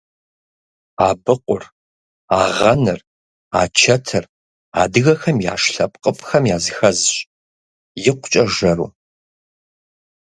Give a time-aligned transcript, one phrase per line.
[1.07, 1.63] Абыкъур,
[2.43, 2.99] агъэныр,
[3.61, 4.23] ачэтыр-
[4.81, 7.13] адыгэхэм яш лъэпкъыфӏхэм языхэзщ,
[8.09, 8.87] икъукӏэ жэру.